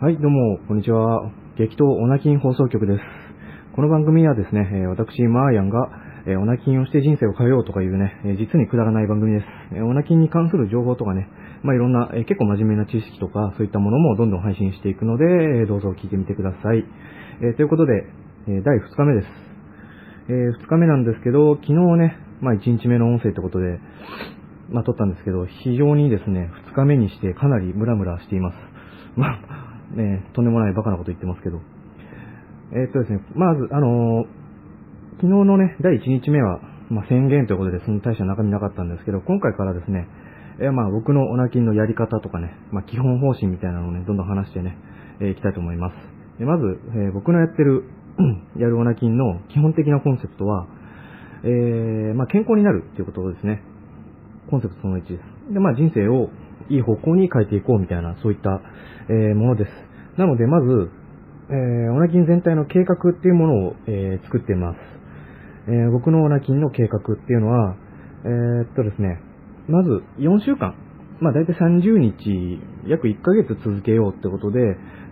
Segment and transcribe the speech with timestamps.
[0.00, 1.30] はい、どうも、こんにちは。
[1.58, 3.04] 激闘オナキン放送局です。
[3.76, 5.76] この番組はですね、え私、マーヤンが、
[6.24, 9.46] えーオナキンをして人生を変えようとかいうね、え実にくだらない番組です。
[9.76, 11.28] えーオナキンに関する情報とかね、
[11.62, 16.82] まあ、いろんな、え結構真面目な知識とか、そういったものもどんどん配信していくので、えーどうぞ聞いてみてください。
[17.44, 17.92] えーということで、
[18.48, 19.26] え第2日目です。
[20.30, 23.78] え2日目なんですけど、昨日ね、まあ、1日目の音声ってことで、
[24.70, 28.56] まあ、撮ったんですけど、非常にですね、2日目にしてかなりムラムラしています。
[29.16, 31.60] まあ、ね、とんでもないバカなこと言ってますけど。
[32.72, 34.40] えーっとですね、まず、あのー
[35.20, 40.08] 昨日のね、第1日目は、まあ、宣言ということで、その大した中身なかったんですけど、今回からですね、
[40.60, 44.78] えーまあ、僕のオナキンのやり方とかね、まあ、基本方針みたいなのをね、どんどん話してね、
[45.20, 45.94] えーいきたいと思います。
[46.38, 46.64] でまず、
[46.96, 47.84] え僕のやってる、
[48.56, 50.66] やるオナキンの基本的なコンセプトは、
[51.44, 53.62] えまあ、健康になるっていうことですね。
[54.48, 55.52] コンセプトその1です。
[55.52, 56.30] で、まあ、人生を
[56.70, 58.62] いい方向に変えていこうみたいな、そういった、
[59.10, 59.70] えものです。
[60.20, 60.90] なので、まず、
[61.48, 64.76] えーオナキン全体の計画っていうものを、えー作っています。
[65.66, 67.74] えー僕のオナキンの計画っていうのは、
[68.24, 69.18] えーっとですね、
[69.66, 70.74] まず4週間、
[71.22, 74.60] まあ大体30日、約1ヶ月続けようってことで、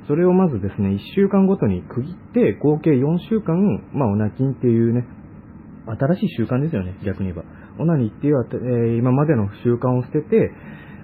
[0.08, 3.56] それをまずですね、1週間ごとに区切って、合計4週間、
[3.94, 5.06] まあオナキンっていうね、
[5.86, 7.44] 新しい習慣ですよね、逆に言えば。
[7.80, 10.52] オナニーっていう、えー今までの習慣を捨てて、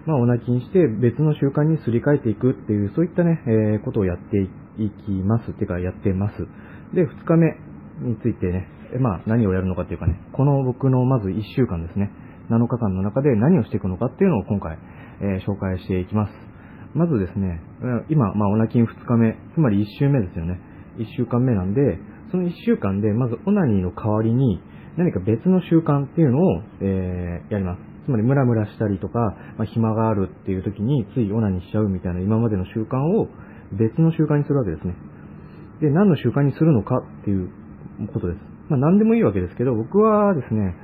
[0.07, 5.53] まあ、オナキンして別の習慣にすり替えていくっていう、そういったね、えーことをやっていきます。
[5.59, 6.37] てか、やってます。
[6.95, 7.57] で、2日目
[8.05, 8.69] についてね、
[9.01, 12.11] まあ、何をやるのかっていうかね、この僕のまず1週間ですね、
[12.51, 14.79] 7日間の中で何をしていくのかっていうのを今回、
[15.21, 16.33] えー紹介していきます。
[16.95, 17.61] まずですね、
[18.11, 20.61] 今、まあ、オナキン2日目、つまり1週目ですよね。
[20.99, 21.99] 1週間目なんで、
[22.31, 24.61] その1週間で、まずオナニーの代わりに、
[24.97, 27.94] 何か別の習慣っていうのを、えーやります。
[28.05, 29.19] つまり、ムラムラしたりとか、
[29.57, 33.29] まあ、暇があるっていう時に、ついオナニーしちゃうみたいな今までの習慣を
[33.73, 34.95] 別の習慣にするわけですね。
[35.81, 37.51] で、何の習慣にするのかっていう
[38.13, 38.39] ことです。
[38.69, 40.77] まあ、何でもいいわけですけど、僕はですね、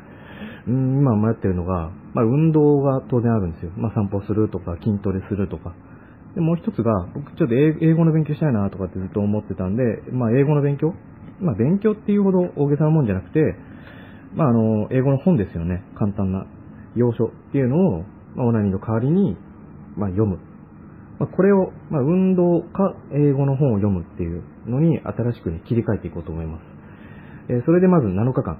[0.66, 3.72] うん今迷ってるのが、まあ、運動が当然あるんですよ。
[3.76, 5.74] まあ、散歩するとか、筋トレするとか。
[6.34, 9.82] で、もう一つが、僕ちょっと英語の勉強したいなとかってずっと思ってたんで、
[10.12, 10.94] まあ、英語の勉強？
[11.40, 13.40] まあ、勉強っていうほど大げさなもんじゃなくて、
[14.34, 15.82] まあ、あの、英語の本ですよね。
[15.98, 16.46] 簡単な
[16.96, 19.36] 要所っていうのを、まあ、オナニーの代わりに、
[19.96, 20.38] まあ、読む。
[21.18, 26.62] まあ、これを、まあ、運動か英語の本を読むっていうのに新しくね、切り替えていこうと思います。
[27.50, 28.58] えーそれでまず7日間。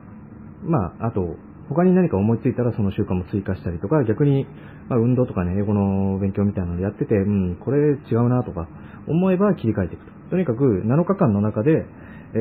[0.64, 1.36] まあ、あと、
[1.70, 4.46] 他に何か思いついたらその習慣も追加したりとか、逆に、
[4.88, 8.68] まあ、運動とかね、英語の勉強みたいなのやってて、うん、これ違うなとか、
[9.06, 10.12] 思えば切り替えていくと。
[10.30, 11.86] とにかく、7日間の中で、
[12.34, 12.36] え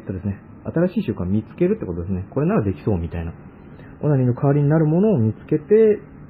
[0.00, 2.26] ーっとですね、新しい習慣を見つけるってことですね。
[2.30, 3.32] これならできそうみたいな。
[4.00, 5.64] オナニーの代わりになるものを見つけて、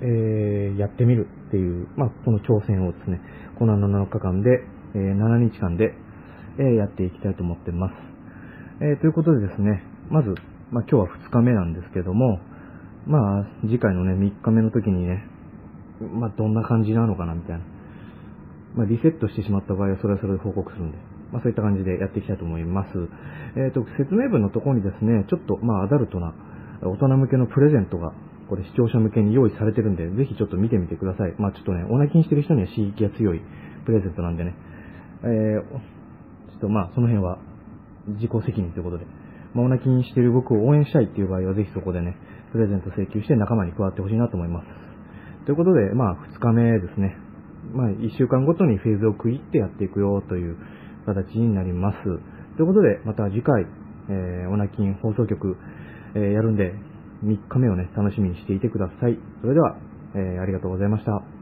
[0.00, 3.20] えーやってみるっていう、まあ、この挑戦をですね、
[3.58, 4.64] この7日間で、
[4.94, 5.94] えー7日間で、
[6.58, 7.94] えーやっていきたいと思ってます。
[8.80, 10.34] えーということでですね、まず、
[10.70, 12.40] まあ、今日は2日目なんですけども、
[13.06, 15.24] まあ、次回のね、3日目の時にね、
[16.00, 17.64] まあ、どんな感じなのかなみたいな。
[18.76, 20.98] まあ、リセットしてしまった場合はそれはそれで報告するんで、
[21.32, 22.88] まあ、そういった感じでやっていきたいと思います。
[23.56, 26.34] えっ、と、説明文のところにですね、ちょっと、まあ、アダルトな、
[26.82, 28.12] 大人向けのプレゼントが、
[28.48, 31.34] これ視聴者向けに用意されてるんで、ぜひちょっと見てみてください。
[31.38, 33.42] まあ、ちょっとね、オナキンしてる人には刺激が強い
[33.84, 34.54] プレゼントなんでね、
[35.22, 35.60] えー、
[36.52, 37.38] ちょっとまあ、その辺は
[38.16, 39.06] 自己責任ということで、
[39.54, 42.16] まあ、オナキンしてる僕を応援したいっていう場合は、ぜひそこでね、
[42.52, 44.66] プレゼント請求して仲間に加わってほしいなと思います。
[45.44, 47.16] ということで、まあ、2日目ですね。
[47.72, 50.56] まあ、1週間ごとにフェーズを区切ってやっていくよという
[51.06, 51.98] 形になります。
[52.56, 53.66] ということで、また次回、
[54.08, 55.56] えー、オナキン放送局、
[56.14, 56.74] えーやるんで、
[57.24, 59.18] 3日目をね、楽しみにしていてください。
[59.40, 59.76] それでは、
[60.14, 61.37] えーありがとうございました。